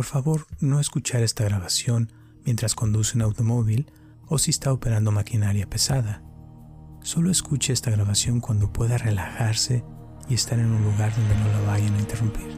Por 0.00 0.06
favor, 0.06 0.46
no 0.60 0.80
escuchar 0.80 1.22
esta 1.22 1.44
grabación 1.44 2.10
mientras 2.46 2.74
conduce 2.74 3.18
un 3.18 3.22
automóvil 3.22 3.92
o 4.28 4.38
si 4.38 4.50
está 4.50 4.72
operando 4.72 5.12
maquinaria 5.12 5.68
pesada. 5.68 6.22
Solo 7.02 7.30
escuche 7.30 7.74
esta 7.74 7.90
grabación 7.90 8.40
cuando 8.40 8.72
pueda 8.72 8.96
relajarse 8.96 9.84
y 10.26 10.32
estar 10.32 10.58
en 10.58 10.70
un 10.70 10.82
lugar 10.84 11.12
donde 11.14 11.34
no 11.34 11.52
la 11.52 11.70
vayan 11.70 11.94
a 11.96 11.98
interrumpir 11.98 12.48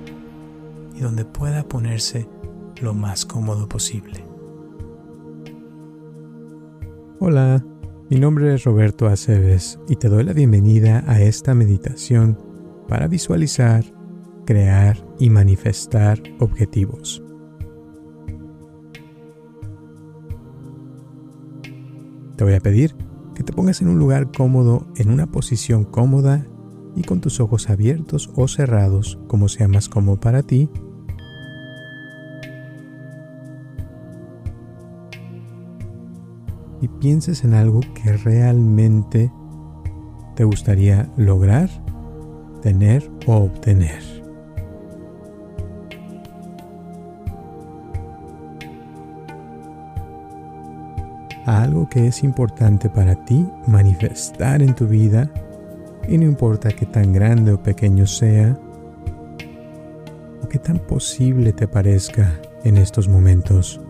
y 0.95 1.01
donde 1.01 1.25
pueda 1.25 1.67
ponerse 1.67 2.29
lo 2.81 2.95
más 2.95 3.27
cómodo 3.27 3.69
posible. 3.69 4.25
Hola, 7.19 7.61
mi 8.09 8.21
nombre 8.21 8.55
es 8.55 8.63
Roberto 8.63 9.09
Aceves 9.09 9.81
y 9.89 9.97
te 9.97 10.09
doy 10.09 10.23
la 10.23 10.33
bienvenida 10.33 11.03
a 11.09 11.21
esta 11.21 11.55
meditación 11.55 12.39
para 12.87 13.09
visualizar, 13.09 13.85
crear 14.47 14.97
y 15.19 15.29
manifestar 15.29 16.23
objetivos. 16.39 17.22
Te 22.43 22.47
voy 22.47 22.55
a 22.55 22.61
pedir 22.61 22.97
que 23.37 23.45
te 23.45 23.53
pongas 23.53 23.83
en 23.83 23.89
un 23.89 24.01
lugar 24.01 24.33
cómodo, 24.37 24.89
en 24.97 25.11
una 25.11 25.31
posición 25.31 25.85
cómoda 25.85 26.45
y 26.97 27.05
con 27.05 27.21
tus 27.21 27.39
ojos 27.39 27.71
abiertos 27.71 28.29
o 28.35 28.49
cerrados, 28.49 29.21
como 29.29 29.49
sea 29.49 29.69
más 29.69 29.89
cómodo 29.89 30.19
para 30.19 30.43
ti. 30.43 30.69
Y 36.81 36.89
pienses 36.99 37.45
en 37.45 37.55
algo 37.55 37.79
que 37.95 38.13
realmente 38.17 39.33
te 40.35 40.43
gustaría 40.43 41.09
lograr, 41.17 41.71
tener 42.61 43.09
o 43.29 43.37
obtener. 43.37 44.12
Algo 51.47 51.89
que 51.89 52.07
es 52.07 52.23
importante 52.23 52.89
para 52.89 53.15
ti 53.15 53.47
manifestar 53.67 54.63
en 54.63 54.75
tu 54.75 54.87
vida 54.87 55.29
y 56.09 56.19
no 56.19 56.25
importa 56.25 56.71
qué 56.71 56.87
tan 56.87 57.13
grande 57.13 57.53
o 57.53 57.63
pequeño 57.63 58.07
sea 58.07 58.57
o 60.43 60.49
qué 60.49 60.59
tan 60.59 60.79
posible 60.79 61.53
te 61.53 61.69
parezca 61.69 62.41
en 62.65 62.77
estos 62.77 63.09
momentos. 63.09 63.81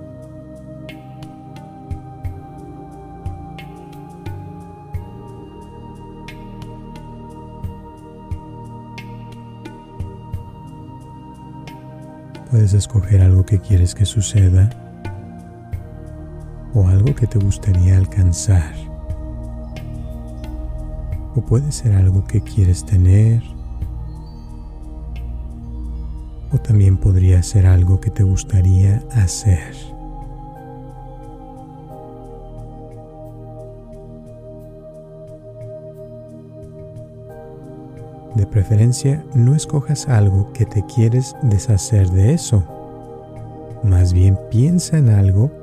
Puedes 12.50 12.74
escoger 12.74 13.22
algo 13.22 13.46
que 13.46 13.58
quieres 13.58 13.94
que 13.94 14.04
suceda 14.04 14.81
o 16.74 16.86
algo 16.88 17.14
que 17.14 17.26
te 17.26 17.38
gustaría 17.38 17.96
alcanzar. 17.96 18.74
O 21.34 21.40
puede 21.40 21.72
ser 21.72 21.94
algo 21.94 22.24
que 22.24 22.40
quieres 22.40 22.84
tener. 22.84 23.42
O 26.52 26.58
también 26.58 26.96
podría 26.96 27.42
ser 27.42 27.66
algo 27.66 28.00
que 28.00 28.10
te 28.10 28.22
gustaría 28.22 29.02
hacer. 29.12 29.74
De 38.34 38.46
preferencia, 38.46 39.24
no 39.34 39.54
escojas 39.54 40.08
algo 40.08 40.52
que 40.52 40.64
te 40.64 40.84
quieres 40.86 41.36
deshacer 41.42 42.08
de 42.10 42.32
eso. 42.32 42.64
Más 43.82 44.12
bien 44.12 44.38
piensa 44.50 44.96
en 44.96 45.10
algo 45.10 45.61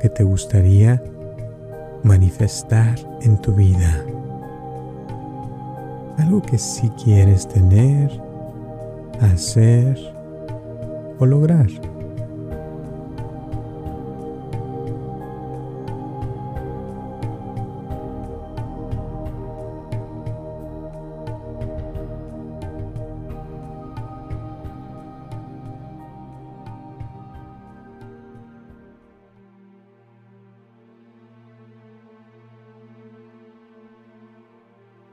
que 0.00 0.08
te 0.08 0.24
gustaría 0.24 1.02
manifestar 2.02 2.98
en 3.22 3.40
tu 3.40 3.52
vida. 3.52 4.04
Algo 6.18 6.40
que 6.42 6.58
sí 6.58 6.90
quieres 7.02 7.48
tener, 7.48 8.10
hacer 9.20 9.98
o 11.18 11.26
lograr. 11.26 11.68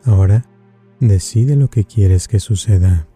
Ahora, 0.06 0.44
decide 1.00 1.56
lo 1.56 1.70
que 1.70 1.86
quieres 1.86 2.28
que 2.28 2.40
suceda. 2.40 3.08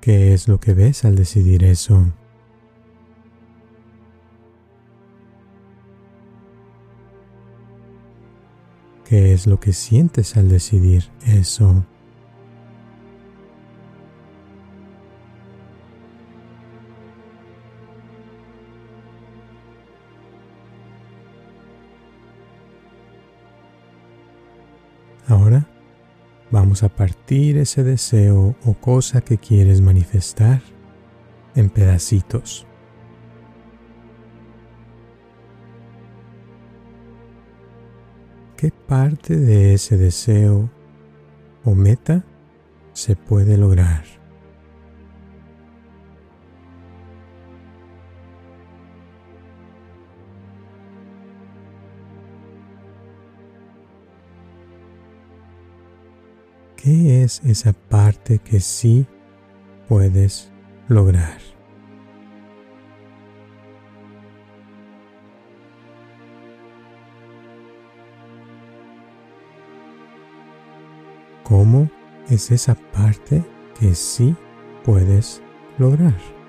¿Qué 0.00 0.32
es 0.32 0.48
lo 0.48 0.58
que 0.58 0.74
ves 0.74 1.04
al 1.04 1.14
decidir 1.14 1.64
eso? 1.64 2.12
¿Qué 9.04 9.32
es 9.32 9.46
lo 9.46 9.60
que 9.60 9.72
sientes 9.72 10.36
al 10.36 10.48
decidir 10.48 11.10
eso? 11.26 11.84
Ahora 25.32 25.66
vamos 26.50 26.82
a 26.82 26.90
partir 26.90 27.56
ese 27.56 27.82
deseo 27.82 28.54
o 28.66 28.74
cosa 28.74 29.22
que 29.22 29.38
quieres 29.38 29.80
manifestar 29.80 30.60
en 31.54 31.70
pedacitos. 31.70 32.66
¿Qué 38.58 38.70
parte 38.86 39.34
de 39.38 39.72
ese 39.72 39.96
deseo 39.96 40.68
o 41.64 41.74
meta 41.74 42.26
se 42.92 43.16
puede 43.16 43.56
lograr? 43.56 44.21
Es 57.22 57.40
esa 57.44 57.72
parte 57.72 58.38
que 58.38 58.60
sí 58.60 59.06
puedes 59.88 60.50
lograr? 60.88 61.40
¿Cómo 71.44 71.90
es 72.28 72.50
esa 72.50 72.74
parte 72.74 73.44
que 73.78 73.94
sí 73.94 74.34
puedes 74.84 75.42
lograr? 75.78 76.41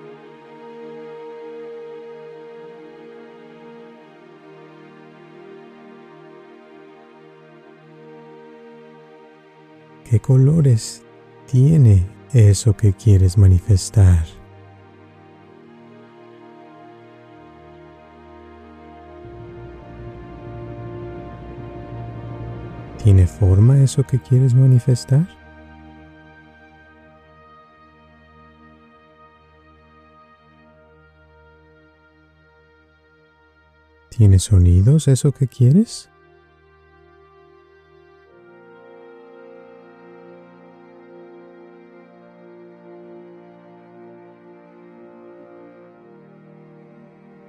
¿Qué 10.04 10.20
colores 10.20 11.02
tiene 11.50 12.06
eso 12.32 12.76
que 12.76 12.92
quieres 12.92 13.38
manifestar? 13.38 14.24
¿Tiene 23.02 23.26
forma 23.26 23.78
eso 23.82 24.02
que 24.04 24.18
quieres 24.18 24.54
manifestar? 24.54 25.26
¿Tiene 34.10 34.38
sonidos 34.38 35.08
eso 35.08 35.32
que 35.32 35.48
quieres? 35.48 36.10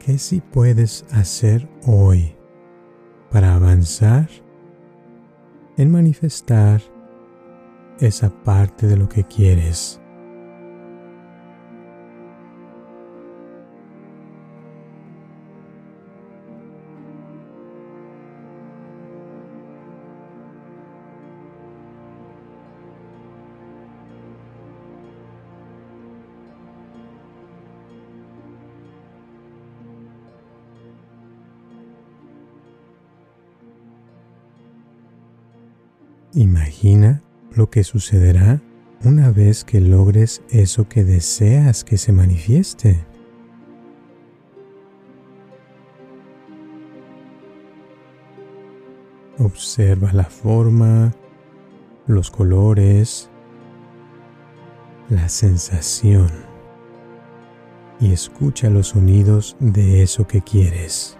¿Qué 0.05 0.19
sí 0.19 0.39
puedes 0.39 1.03
hacer 1.11 1.67
hoy 1.87 2.35
para 3.31 3.55
avanzar 3.55 4.29
en 5.77 5.91
manifestar 5.91 6.79
esa 7.99 8.29
parte 8.43 8.85
de 8.85 8.97
lo 8.97 9.09
que 9.09 9.23
quieres. 9.23 9.99
Imagina 36.65 37.21
lo 37.51 37.69
que 37.69 37.83
sucederá 37.83 38.59
una 39.03 39.29
vez 39.29 39.63
que 39.63 39.79
logres 39.79 40.41
eso 40.49 40.89
que 40.89 41.03
deseas 41.03 41.83
que 41.83 41.99
se 41.99 42.11
manifieste. 42.11 43.05
Observa 49.37 50.11
la 50.11 50.23
forma, 50.23 51.13
los 52.07 52.31
colores, 52.31 53.29
la 55.09 55.29
sensación 55.29 56.31
y 57.99 58.11
escucha 58.11 58.71
los 58.71 58.87
sonidos 58.87 59.55
de 59.59 60.01
eso 60.01 60.25
que 60.25 60.41
quieres. 60.41 61.15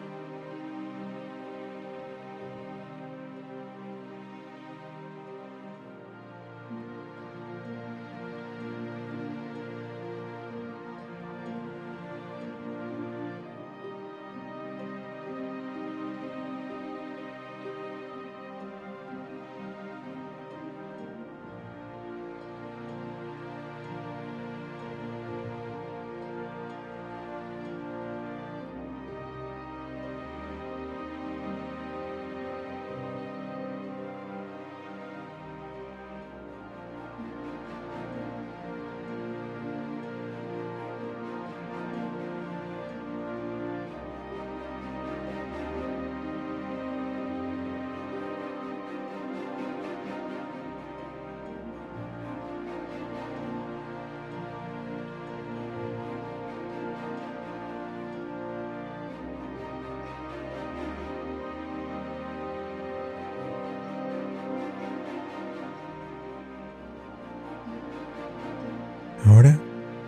Ahora 69.26 69.58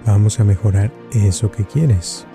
vamos 0.06 0.40
a 0.40 0.44
mejorar 0.44 0.92
eso 1.12 1.52
que 1.52 1.64
quieres. 1.64 2.25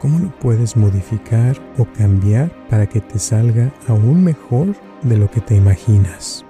¿Cómo 0.00 0.18
lo 0.18 0.30
puedes 0.40 0.76
modificar 0.76 1.56
o 1.78 1.84
cambiar 1.84 2.50
para 2.68 2.86
que 2.86 3.00
te 3.00 3.18
salga 3.18 3.70
aún 3.86 4.24
mejor 4.24 4.74
de 5.02 5.18
lo 5.18 5.30
que 5.30 5.40
te 5.40 5.54
imaginas? 5.54 6.44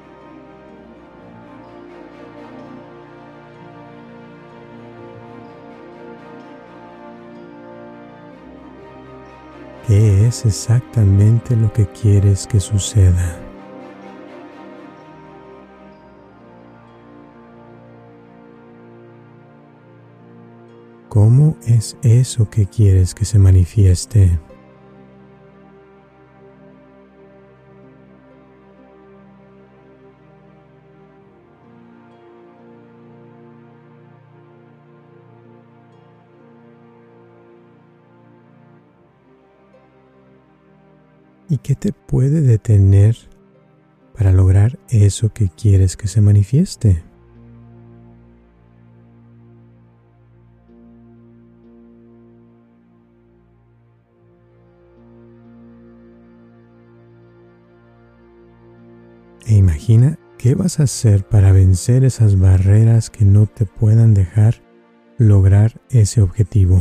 ¿Qué 9.87 10.29
es 10.29 10.47
exactamente 10.47 11.57
lo 11.57 11.73
que 11.73 11.87
quieres 11.87 12.47
que 12.47 12.61
suceda? 12.61 13.50
¿Cómo 21.11 21.57
es 21.67 21.97
eso 22.05 22.49
que 22.49 22.67
quieres 22.67 23.17
que 23.17 23.25
se 23.25 23.41
manifieste? 23.41 24.39
¿Y 41.49 41.59
qué 41.59 41.75
te 41.75 41.93
puede 41.93 42.41
detener 42.41 43.17
para 44.17 44.31
lograr 44.31 44.79
eso 44.91 45.31
que 45.31 45.49
quieres 45.49 45.97
que 45.97 46.07
se 46.07 46.21
manifieste? 46.21 47.10
E 59.51 59.57
imagina 59.57 60.17
qué 60.39 60.55
vas 60.55 60.79
a 60.79 60.85
hacer 60.85 61.25
para 61.25 61.51
vencer 61.51 62.05
esas 62.05 62.39
barreras 62.39 63.11
que 63.11 63.25
no 63.25 63.47
te 63.47 63.67
puedan 63.67 64.15
dejar 64.15 64.63
lograr 65.19 65.81
ese 65.91 66.23
objetivo. 66.23 66.81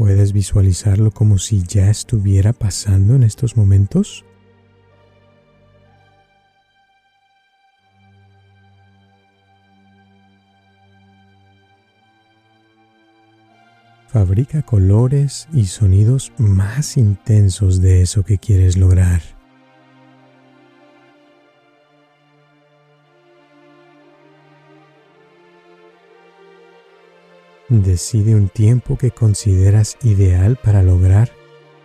¿Puedes 0.00 0.32
visualizarlo 0.32 1.10
como 1.10 1.36
si 1.36 1.62
ya 1.62 1.90
estuviera 1.90 2.54
pasando 2.54 3.14
en 3.16 3.22
estos 3.22 3.58
momentos? 3.58 4.24
Fabrica 14.08 14.62
colores 14.62 15.46
y 15.52 15.66
sonidos 15.66 16.32
más 16.38 16.96
intensos 16.96 17.82
de 17.82 18.00
eso 18.00 18.24
que 18.24 18.38
quieres 18.38 18.78
lograr. 18.78 19.20
Decide 27.70 28.34
un 28.34 28.48
tiempo 28.48 28.98
que 28.98 29.12
consideras 29.12 29.96
ideal 30.02 30.58
para 30.60 30.82
lograr 30.82 31.30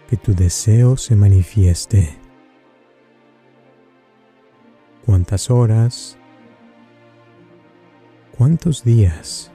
que 0.09 0.17
tu 0.17 0.33
deseo 0.33 0.97
se 0.97 1.15
manifieste. 1.15 2.17
¿Cuántas 5.05 5.51
horas? 5.51 6.17
¿Cuántos 8.35 8.83
días? 8.83 9.51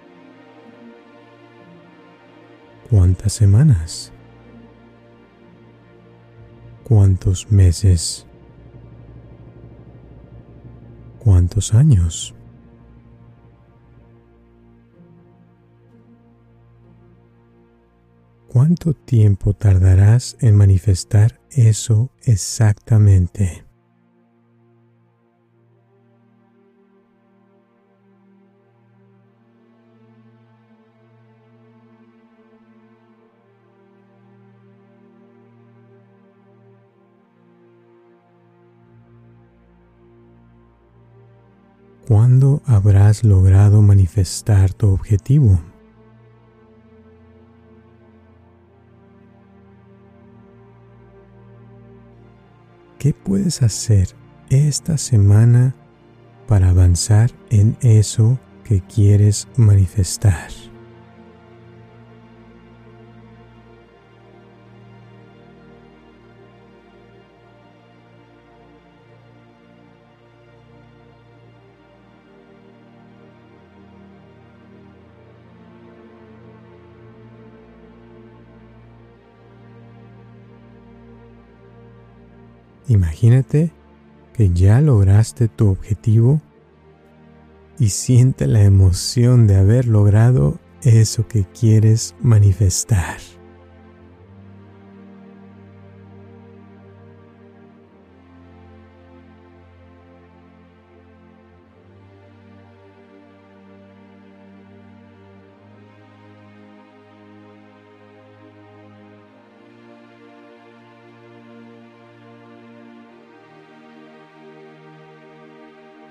¿Cuántas 2.89 3.33
semanas? 3.33 4.13
¿Cuántos 6.85 7.51
meses? 7.51 8.25
¿Cuántos 11.19 11.75
años? 11.75 12.37
¿Cuánto 18.71 18.95
tiempo 18.95 19.53
tardarás 19.53 20.37
en 20.39 20.55
manifestar 20.55 21.41
eso 21.51 22.09
exactamente? 22.23 23.65
¿Cuándo 42.07 42.63
habrás 42.67 43.25
logrado 43.25 43.83
manifestar 43.83 44.73
tu 44.73 44.91
objetivo? 44.93 45.59
Puedes 53.31 53.63
hacer 53.63 54.09
esta 54.49 54.99
semana 54.99 55.73
para 56.49 56.71
avanzar 56.71 57.31
en 57.51 57.77
eso 57.81 58.41
que 58.65 58.81
quieres 58.81 59.47
manifestar? 59.57 60.49
Imagínate 83.23 83.71
que 84.33 84.51
ya 84.51 84.81
lograste 84.81 85.49
tu 85.49 85.69
objetivo 85.69 86.41
y 87.79 87.91
siente 87.91 88.47
la 88.47 88.63
emoción 88.63 89.47
de 89.47 89.57
haber 89.57 89.87
logrado 89.87 90.59
eso 90.85 91.29
que 91.29 91.45
quieres 91.45 92.15
manifestar. 92.23 93.19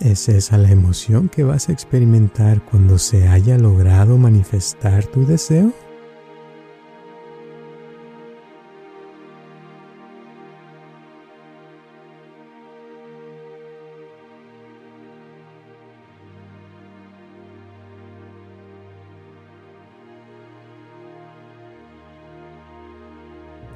¿Es 0.09 0.27
esa 0.27 0.57
la 0.57 0.71
emoción 0.71 1.29
que 1.29 1.43
vas 1.43 1.69
a 1.69 1.71
experimentar 1.71 2.65
cuando 2.65 2.97
se 2.97 3.27
haya 3.27 3.59
logrado 3.59 4.17
manifestar 4.17 5.05
tu 5.05 5.23
deseo? 5.23 5.71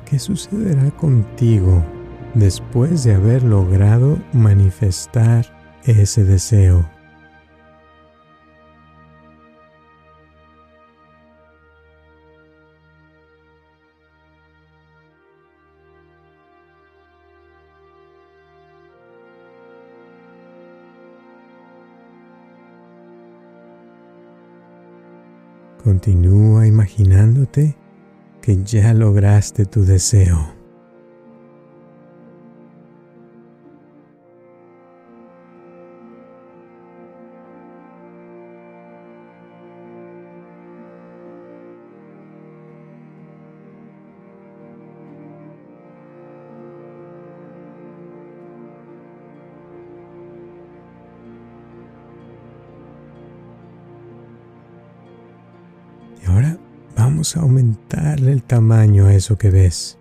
¿Qué 0.04 0.18
sucederá 0.18 0.90
contigo 0.98 1.84
después 2.34 3.04
de 3.04 3.14
haber 3.14 3.44
logrado 3.44 4.18
manifestar 4.34 5.63
ese 5.86 6.24
deseo. 6.24 6.90
Continúa 25.84 26.66
imaginándote 26.66 27.76
que 28.42 28.64
ya 28.64 28.94
lograste 28.94 29.66
tu 29.66 29.84
deseo. 29.84 30.63
Vamos 57.24 57.38
a 57.38 57.40
aumentarle 57.40 58.34
el 58.34 58.44
tamaño 58.44 59.06
a 59.06 59.14
eso 59.14 59.38
que 59.38 59.50
ves. 59.50 59.98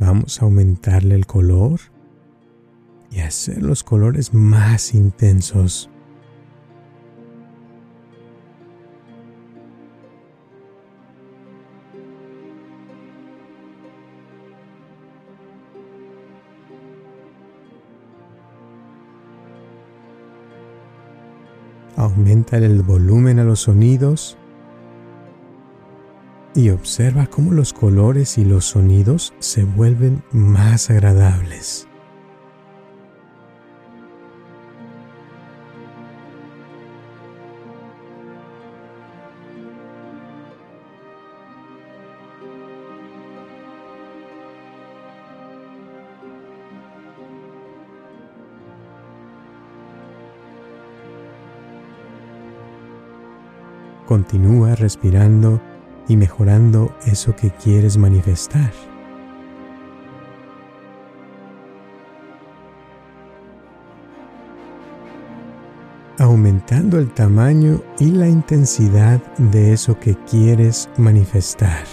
Vamos 0.00 0.42
a 0.42 0.46
aumentarle 0.46 1.14
el 1.14 1.26
color 1.26 1.78
y 3.12 3.20
hacer 3.20 3.62
los 3.62 3.84
colores 3.84 4.34
más 4.34 4.94
intensos. 4.94 5.88
Aumenta 21.94 22.56
el 22.56 22.82
volumen 22.82 23.38
a 23.38 23.44
los 23.44 23.60
sonidos 23.60 24.36
y 26.56 26.70
observa 26.70 27.26
cómo 27.26 27.52
los 27.52 27.74
colores 27.74 28.38
y 28.38 28.44
los 28.44 28.64
sonidos 28.64 29.34
se 29.38 29.64
vuelven 29.64 30.24
más 30.32 30.88
agradables. 30.88 31.86
Continúa 54.06 54.76
respirando 54.76 55.60
y 56.08 56.16
mejorando 56.16 56.94
eso 57.06 57.34
que 57.34 57.50
quieres 57.50 57.96
manifestar. 57.96 58.72
aumentando 66.18 66.98
el 66.98 67.10
tamaño 67.10 67.82
y 67.98 68.10
la 68.10 68.28
intensidad 68.28 69.20
de 69.36 69.72
eso 69.72 69.98
que 69.98 70.14
quieres 70.24 70.88
manifestar. 70.96 71.84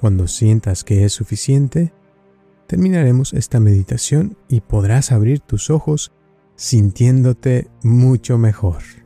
Cuando 0.00 0.28
sientas 0.28 0.82
que 0.82 1.04
es 1.04 1.12
suficiente, 1.12 1.92
terminaremos 2.66 3.34
esta 3.34 3.60
meditación 3.60 4.38
y 4.48 4.62
podrás 4.62 5.12
abrir 5.12 5.40
tus 5.40 5.68
ojos 5.68 6.10
sintiéndote 6.56 7.68
mucho 7.82 8.38
mejor. 8.38 8.99